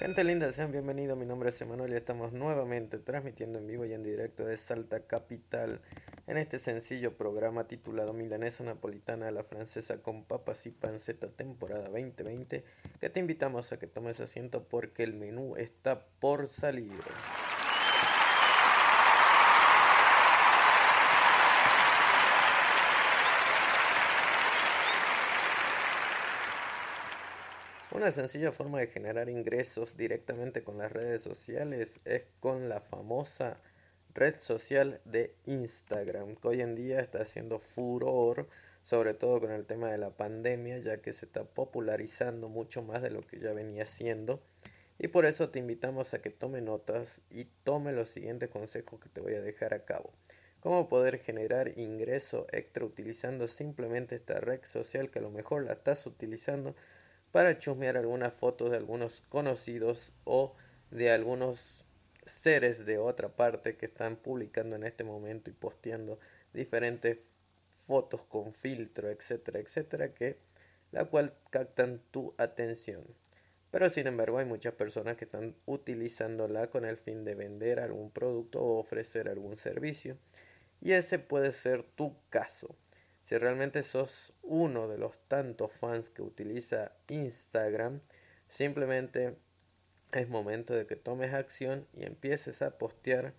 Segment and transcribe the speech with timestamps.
[0.00, 1.18] Gente linda, sean bienvenidos.
[1.18, 5.00] Mi nombre es Emanuel y estamos nuevamente transmitiendo en vivo y en directo de Salta
[5.00, 5.82] Capital
[6.26, 11.90] en este sencillo programa titulado Milanesa Napolitana a la Francesa con papas y panceta temporada
[11.90, 12.64] 2020
[12.98, 17.02] que te invitamos a que tomes asiento porque el menú está por salir.
[27.92, 33.60] Una sencilla forma de generar ingresos directamente con las redes sociales es con la famosa
[34.14, 38.48] red social de Instagram, que hoy en día está haciendo furor,
[38.84, 43.02] sobre todo con el tema de la pandemia, ya que se está popularizando mucho más
[43.02, 44.40] de lo que ya venía siendo.
[45.00, 49.08] Y por eso te invitamos a que tome notas y tome los siguientes consejos que
[49.08, 50.12] te voy a dejar a cabo.
[50.60, 55.72] Cómo poder generar ingreso extra utilizando simplemente esta red social que a lo mejor la
[55.72, 56.76] estás utilizando
[57.32, 60.54] para chusmear algunas fotos de algunos conocidos o
[60.90, 61.84] de algunos
[62.42, 66.18] seres de otra parte que están publicando en este momento y posteando
[66.52, 67.18] diferentes
[67.86, 70.38] fotos con filtro, etcétera, etcétera, que
[70.92, 73.04] la cual captan tu atención.
[73.70, 78.10] Pero sin embargo hay muchas personas que están utilizándola con el fin de vender algún
[78.10, 80.16] producto o ofrecer algún servicio.
[80.80, 82.74] Y ese puede ser tu caso.
[83.30, 88.00] Si realmente sos uno de los tantos fans que utiliza Instagram,
[88.48, 89.36] simplemente
[90.10, 93.32] es momento de que tomes acción y empieces a postear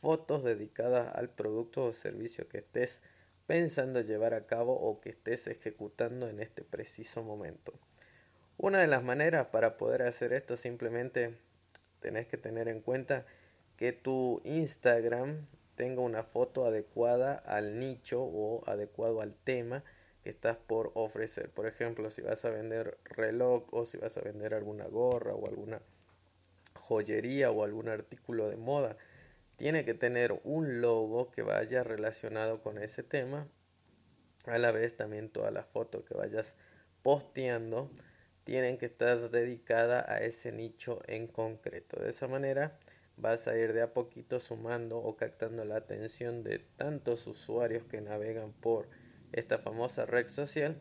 [0.00, 3.00] fotos dedicadas al producto o servicio que estés
[3.48, 7.74] pensando llevar a cabo o que estés ejecutando en este preciso momento.
[8.56, 11.34] Una de las maneras para poder hacer esto simplemente
[11.98, 13.26] tenés que tener en cuenta
[13.78, 15.44] que tu Instagram
[15.76, 19.84] tenga una foto adecuada al nicho o adecuado al tema
[20.22, 21.50] que estás por ofrecer.
[21.50, 25.46] Por ejemplo, si vas a vender reloj o si vas a vender alguna gorra o
[25.46, 25.80] alguna
[26.74, 28.96] joyería o algún artículo de moda,
[29.56, 33.46] tiene que tener un logo que vaya relacionado con ese tema.
[34.46, 36.54] A la vez también todas las fotos que vayas
[37.02, 37.90] posteando
[38.44, 42.00] tienen que estar dedicadas a ese nicho en concreto.
[42.00, 42.78] De esa manera
[43.16, 48.00] vas a ir de a poquito sumando o captando la atención de tantos usuarios que
[48.00, 48.88] navegan por
[49.32, 50.80] esta famosa red social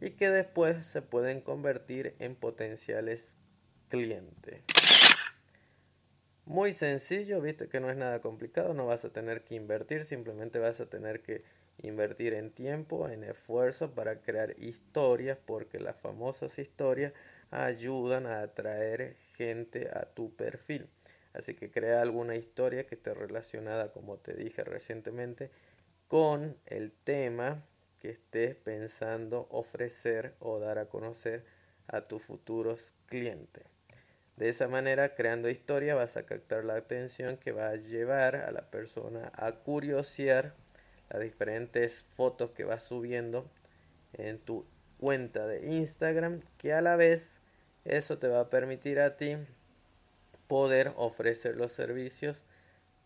[0.00, 3.32] y que después se pueden convertir en potenciales
[3.88, 4.62] clientes.
[6.46, 10.58] Muy sencillo, viste que no es nada complicado, no vas a tener que invertir, simplemente
[10.58, 11.42] vas a tener que
[11.78, 17.14] invertir en tiempo, en esfuerzo para crear historias, porque las famosas historias
[17.50, 20.86] ayudan a atraer gente a tu perfil.
[21.34, 25.50] Así que crea alguna historia que esté relacionada, como te dije recientemente,
[26.08, 27.64] con el tema
[28.00, 31.44] que estés pensando ofrecer o dar a conocer
[31.88, 33.64] a tus futuros clientes.
[34.36, 38.50] De esa manera, creando historia, vas a captar la atención que va a llevar a
[38.50, 40.54] la persona a curiosear
[41.10, 43.48] las diferentes fotos que vas subiendo
[44.12, 44.66] en tu
[44.98, 47.40] cuenta de Instagram, que a la vez
[47.84, 49.36] eso te va a permitir a ti
[50.48, 52.44] poder ofrecer los servicios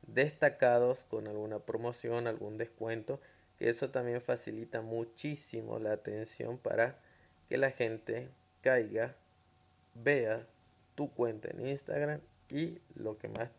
[0.07, 3.21] destacados con alguna promoción, algún descuento,
[3.59, 6.97] que eso también facilita muchísimo la atención para
[7.49, 8.29] que la gente
[8.63, 9.15] caiga,
[9.95, 10.47] vea
[10.95, 13.51] tu cuenta en Instagram y lo que más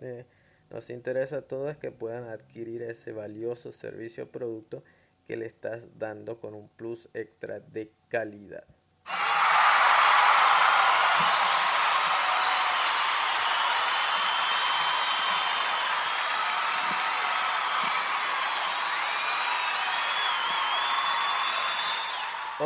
[0.70, 4.84] nos interesa a todos es que puedan adquirir ese valioso servicio o producto
[5.28, 8.64] que le estás dando con un plus extra de calidad.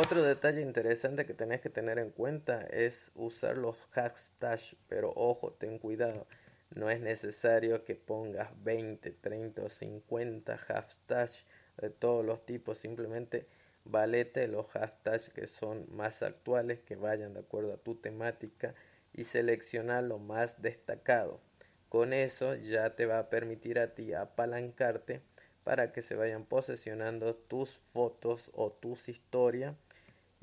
[0.04, 5.52] Otro detalle interesante que tenés que tener en cuenta es usar los hashtags, pero ojo,
[5.52, 6.26] ten cuidado.
[6.74, 11.46] No es necesario que pongas 20, 30 o 50 hashtags
[11.78, 13.46] de todos los tipos, simplemente
[13.86, 18.74] valete los hashtags que son más actuales, que vayan de acuerdo a tu temática
[19.14, 21.40] y selecciona lo más destacado.
[21.88, 25.22] Con eso ya te va a permitir a ti apalancarte
[25.64, 29.74] para que se vayan posesionando tus fotos o tus historias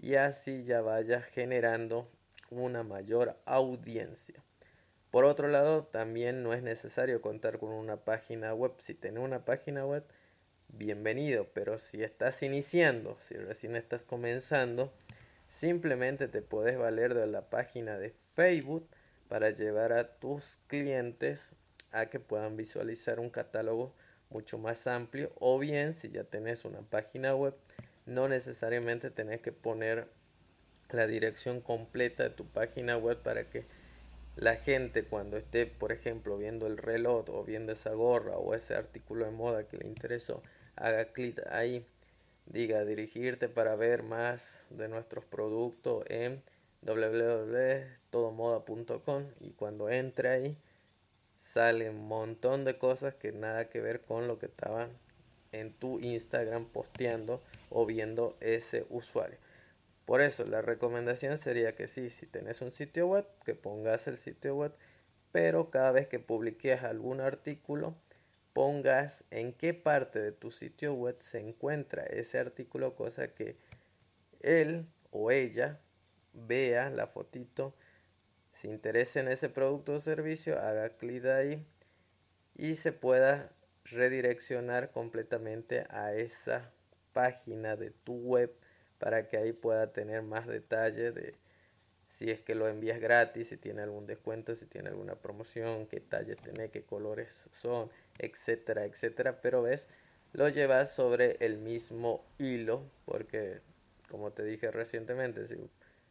[0.01, 2.09] y así ya vaya generando
[2.50, 4.44] una mayor audiencia.
[5.12, 8.74] Por otro lado, también no es necesario contar con una página web.
[8.80, 10.03] Si tienes una página web,
[10.69, 14.92] bienvenido, pero si estás iniciando, si recién estás comenzando,
[15.50, 18.89] simplemente te puedes valer de la página de Facebook
[19.27, 21.39] para llevar a tus clientes
[21.92, 23.94] a que puedan visualizar un catálogo
[24.30, 27.54] mucho más amplio o bien si ya tenés una página web
[28.06, 30.07] no necesariamente tenés que poner
[30.89, 33.65] la dirección completa de tu página web para que
[34.36, 38.75] la gente cuando esté, por ejemplo, viendo el reloj o viendo esa gorra o ese
[38.75, 40.44] artículo de moda que le interesó,
[40.75, 41.83] haga clic ahí,
[42.45, 46.44] diga dirigirte para ver más de nuestros productos en
[46.81, 50.57] www.todomoda.com y cuando entre ahí
[51.54, 54.89] sale un montón de cosas que nada que ver con lo que estaban
[55.51, 59.38] en tu Instagram posteando o viendo ese usuario.
[60.06, 64.18] Por eso la recomendación sería que sí, si tenés un sitio web, que pongas el
[64.18, 64.74] sitio web,
[65.31, 67.95] pero cada vez que publiques algún artículo,
[68.53, 73.56] pongas en qué parte de tu sitio web se encuentra ese artículo, cosa que
[74.42, 75.80] él o ella
[76.33, 77.74] vea la fotito,
[78.62, 81.65] se interese en ese producto o servicio, haga clic ahí
[82.56, 83.51] y se pueda
[83.86, 86.72] redireccionar completamente a esa
[87.13, 88.51] página de tu web
[89.00, 91.36] para que ahí pueda tener más detalle de
[92.18, 96.00] si es que lo envías gratis, si tiene algún descuento, si tiene alguna promoción, qué
[96.00, 97.89] talla tiene, qué colores son,
[98.19, 99.42] etcétera, etcétera.
[99.42, 99.88] Pero ves,
[100.33, 103.62] lo llevas sobre el mismo hilo porque,
[104.07, 105.56] como te dije recientemente, si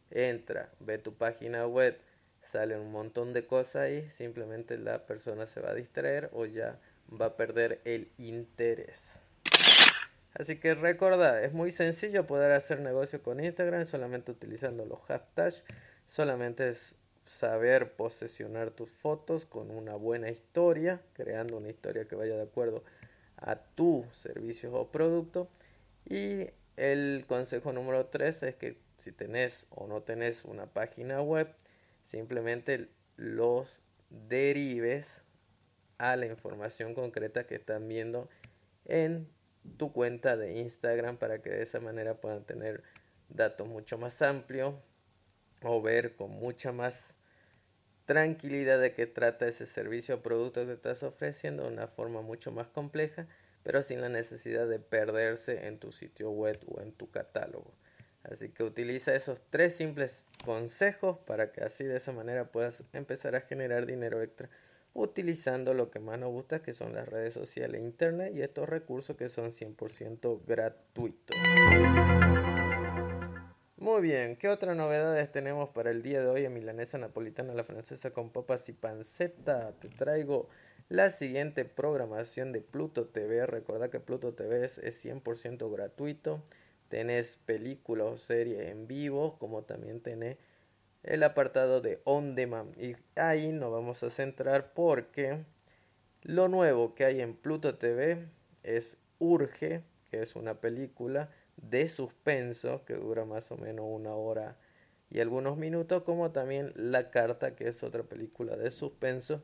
[0.09, 1.97] entra, ve tu página web,
[2.51, 6.77] sale un montón de cosas ahí, simplemente la persona se va a distraer o ya
[7.19, 8.99] va a perder el interés.
[10.33, 15.63] Así que recuerda, es muy sencillo poder hacer negocio con Instagram solamente utilizando los hashtags.
[16.07, 22.35] Solamente es saber posesionar tus fotos con una buena historia, creando una historia que vaya
[22.35, 22.83] de acuerdo
[23.37, 25.49] a tu servicio o producto.
[26.05, 26.47] Y
[26.77, 31.47] el consejo número 3 es que si tenés o no tenés una página web,
[32.09, 33.77] simplemente los
[34.09, 35.07] derives
[36.01, 38.27] a la información concreta que están viendo
[38.85, 39.29] en
[39.77, 42.81] tu cuenta de Instagram para que de esa manera puedan tener
[43.29, 44.73] datos mucho más amplios
[45.61, 46.99] o ver con mucha más
[48.05, 52.51] tranquilidad de qué trata ese servicio o producto que estás ofreciendo de una forma mucho
[52.51, 53.27] más compleja,
[53.61, 57.71] pero sin la necesidad de perderse en tu sitio web o en tu catálogo.
[58.23, 63.35] Así que utiliza esos tres simples consejos para que así de esa manera puedas empezar
[63.35, 64.49] a generar dinero extra
[64.93, 68.67] utilizando lo que más nos gusta que son las redes sociales e internet y estos
[68.67, 71.37] recursos que son 100% gratuitos.
[73.77, 77.63] Muy bien, ¿qué otras novedades tenemos para el día de hoy en Milanesa Napolitana la
[77.63, 79.73] Francesa con papas y panceta?
[79.79, 80.49] Te traigo
[80.87, 83.45] la siguiente programación de Pluto TV.
[83.47, 86.43] Recuerda que Pluto TV es, 100% gratuito.
[86.89, 90.37] Tenés películas o series en vivo, como también tenés
[91.03, 92.77] el apartado de On Demand.
[92.77, 95.43] Y ahí nos vamos a centrar porque
[96.23, 98.27] lo nuevo que hay en Pluto TV
[98.63, 104.57] es Urge, que es una película de suspenso que dura más o menos una hora
[105.09, 109.43] y algunos minutos, como también La Carta, que es otra película de suspenso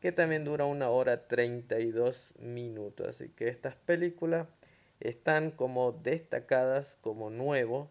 [0.00, 3.06] que también dura una hora 32 minutos.
[3.06, 4.48] Así que estas películas
[4.98, 7.90] están como destacadas como nuevo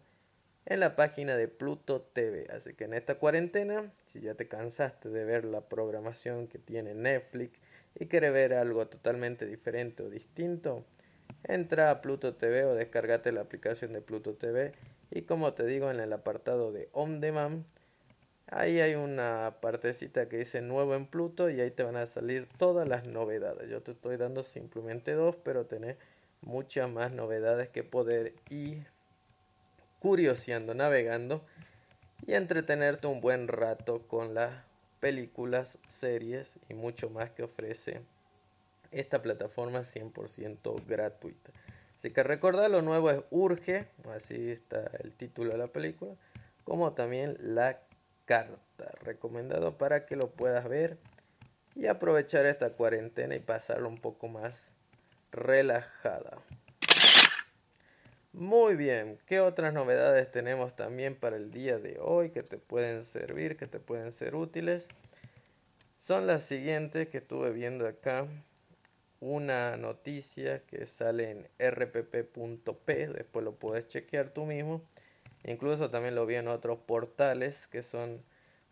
[0.66, 2.48] en la página de Pluto TV.
[2.52, 6.94] Así que en esta cuarentena, si ya te cansaste de ver la programación que tiene
[6.94, 7.58] Netflix
[7.98, 10.84] y quieres ver algo totalmente diferente o distinto,
[11.44, 14.72] entra a Pluto TV o descargate la aplicación de Pluto TV
[15.10, 17.64] y como te digo en el apartado de On Demand,
[18.46, 22.48] ahí hay una partecita que dice nuevo en Pluto y ahí te van a salir
[22.56, 23.68] todas las novedades.
[23.68, 25.96] Yo te estoy dando simplemente dos, pero tenés
[26.40, 28.91] muchas más novedades que poder ir
[30.02, 31.44] curioseando, navegando
[32.26, 34.52] y entretenerte un buen rato con las
[34.98, 38.00] películas, series y mucho más que ofrece
[38.90, 41.52] esta plataforma 100% gratuita.
[41.96, 46.14] Así que recordad, lo nuevo es Urge, así está el título de la película,
[46.64, 47.78] como también la
[48.24, 50.98] carta, recomendado para que lo puedas ver
[51.76, 54.56] y aprovechar esta cuarentena y pasarlo un poco más
[55.30, 56.38] relajada.
[58.34, 63.04] Muy bien, ¿qué otras novedades tenemos también para el día de hoy que te pueden
[63.04, 64.88] servir, que te pueden ser útiles?
[66.00, 68.26] Son las siguientes que estuve viendo acá.
[69.20, 74.82] Una noticia que sale en rpp.p, después lo puedes chequear tú mismo.
[75.44, 78.22] Incluso también lo vi en otros portales que son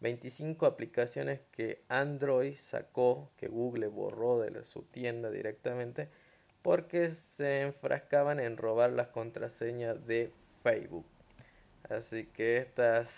[0.00, 6.08] 25 aplicaciones que Android sacó, que Google borró de su tienda directamente
[6.62, 11.06] porque se enfrascaban en robar las contraseñas de Facebook.
[11.88, 13.08] Así que estas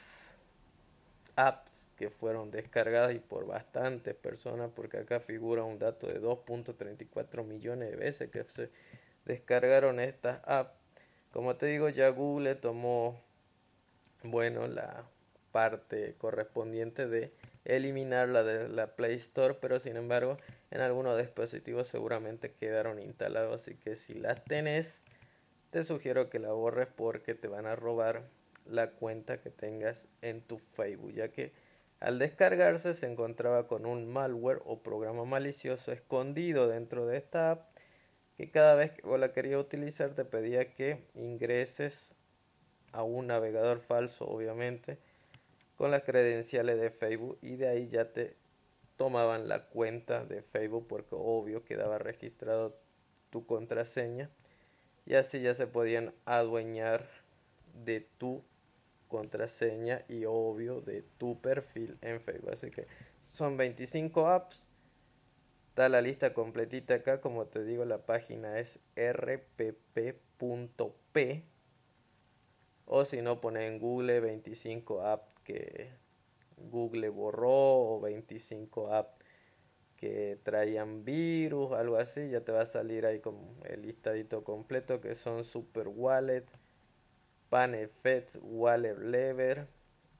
[1.37, 7.45] apps que fueron descargadas y por bastantes personas, porque acá figura un dato de 2.34
[7.45, 8.71] millones de veces que se
[9.25, 10.73] descargaron estas apps.
[11.33, 13.21] Como te digo, ya Google tomó,
[14.23, 15.05] bueno, la
[15.53, 17.33] parte correspondiente de
[17.65, 20.39] eliminarla de la Play Store, pero sin embargo
[20.73, 24.99] en algunos dispositivos seguramente quedaron instalados, así que si las tenés,
[25.71, 28.23] te sugiero que la borres porque te van a robar
[28.65, 31.53] la cuenta que tengas en tu Facebook, ya que
[32.01, 37.69] al descargarse se encontraba con un malware o programa malicioso escondido dentro de esta app
[38.39, 41.95] que cada vez que la querías utilizar te pedía que ingreses
[42.93, 44.97] a un navegador falso, obviamente,
[45.77, 48.37] con las credenciales de Facebook y de ahí ya te
[48.97, 52.79] tomaban la cuenta de Facebook porque obvio quedaba registrado
[53.31, 54.31] tu contraseña
[55.07, 57.09] y así ya se podían adueñar
[57.85, 58.45] de tu
[59.09, 62.53] contraseña y obvio de tu perfil en Facebook.
[62.53, 62.87] Así que
[63.31, 64.67] son 25 apps.
[65.69, 69.93] Está la lista completita acá, como te digo, la página es rpp.p
[72.85, 75.91] o si no pone en Google 25 apps que
[76.71, 79.23] Google borró o 25 apps
[79.97, 85.01] que traían virus, algo así, ya te va a salir ahí como el listadito completo
[85.01, 86.45] que son Super Wallet,
[87.51, 89.69] PanEffect, Wallet Lever,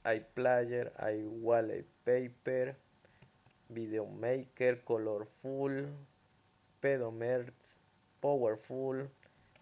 [0.05, 2.77] iPlayer, iWallet Paper,
[3.69, 5.89] Videomaker, Colorful,
[6.81, 7.55] Pedomerz,
[8.21, 9.09] Powerful,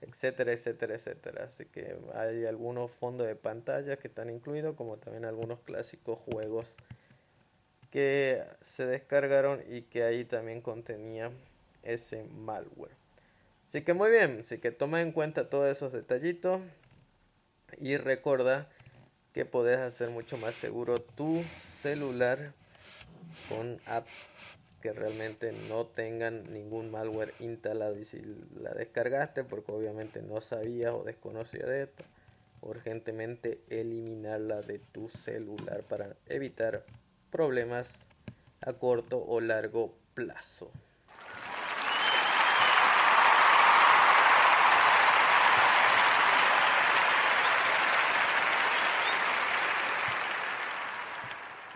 [0.03, 1.45] etcétera, etcétera, etcétera.
[1.45, 6.75] Así que hay algunos fondos de pantalla que están incluidos, como también algunos clásicos juegos
[7.91, 8.43] que
[8.77, 11.31] se descargaron y que ahí también contenía
[11.83, 12.93] ese malware.
[13.69, 16.61] Así que muy bien, así que toma en cuenta todos esos detallitos
[17.79, 18.69] y recuerda
[19.33, 21.43] que podés hacer mucho más seguro tu
[21.83, 22.53] celular
[23.49, 24.11] con apps
[24.81, 28.23] que realmente no tengan ningún malware instalado y si
[28.61, 32.05] la descargaste porque obviamente no sabías o desconocías de esto
[32.63, 36.85] urgentemente eliminarla de tu celular para evitar
[37.31, 37.91] problemas
[38.61, 40.71] a corto o largo plazo.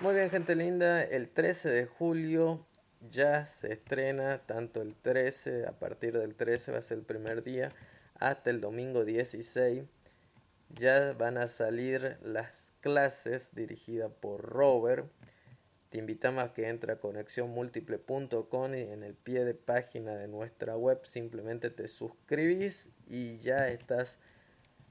[0.00, 2.66] Muy bien gente linda, el 13 de julio
[3.10, 7.42] ya se estrena tanto el 13, a partir del 13 va a ser el primer
[7.42, 7.72] día,
[8.14, 9.84] hasta el domingo 16.
[10.70, 15.06] Ya van a salir las clases dirigidas por Robert.
[15.90, 20.76] Te invitamos a que entre a conexionmultiple.com y en el pie de página de nuestra
[20.76, 24.16] web simplemente te suscribís y ya estás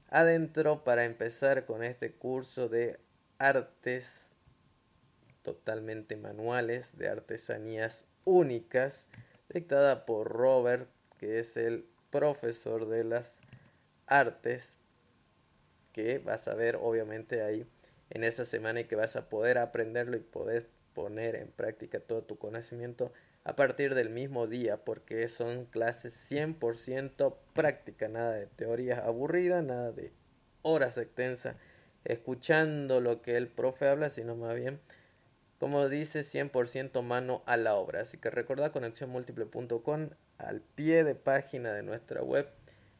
[0.08, 2.98] adentro para empezar con este curso de
[3.38, 4.23] artes
[5.44, 9.04] totalmente manuales de artesanías únicas,
[9.50, 13.30] dictada por Robert, que es el profesor de las
[14.06, 14.68] artes,
[15.92, 17.64] que vas a ver obviamente ahí
[18.10, 22.22] en esa semana y que vas a poder aprenderlo y poder poner en práctica todo
[22.22, 23.12] tu conocimiento
[23.44, 29.92] a partir del mismo día, porque son clases 100% práctica, nada de teorías aburridas, nada
[29.92, 30.12] de
[30.62, 31.56] horas extensas
[32.04, 34.80] escuchando lo que el profe habla, sino más bien
[35.64, 38.02] como dice 100% mano a la obra.
[38.02, 42.46] Así que recordad conexiónmúltiple.com al pie de página de nuestra web.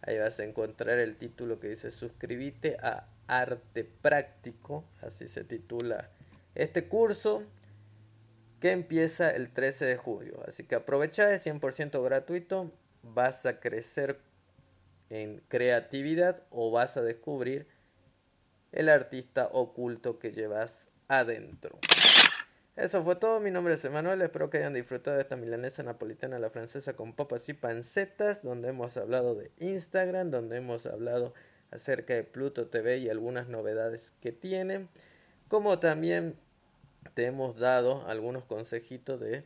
[0.01, 6.09] Ahí vas a encontrar el título que dice suscríbete a Arte Práctico, así se titula
[6.55, 7.43] este curso
[8.61, 10.43] que empieza el 13 de julio.
[10.49, 14.21] Así que aprovecha, es 100% gratuito, vas a crecer
[15.11, 17.67] en creatividad o vas a descubrir
[18.73, 21.79] el artista oculto que llevas adentro.
[22.77, 26.41] Eso fue todo, mi nombre es Emanuel, espero que hayan disfrutado de esta milanesa napolitana
[26.41, 31.35] la francesa con papas y pancetas, donde hemos hablado de Instagram, donde hemos hablado
[31.71, 34.89] acerca de Pluto TV y algunas novedades que tiene,
[35.47, 36.35] como también
[37.15, 39.45] te hemos dado algunos consejitos de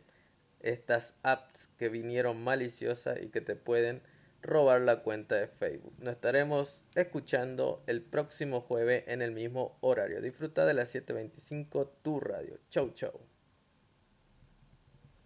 [0.61, 4.01] estas apps que vinieron maliciosas y que te pueden
[4.49, 5.95] robar la cuenta de Facebook.
[5.99, 10.23] Nos estaremos escuchando el próximo jueves en el mismo horario.
[10.23, 12.59] Disfruta de las 7.25 tu radio.
[12.71, 13.28] Chau chau.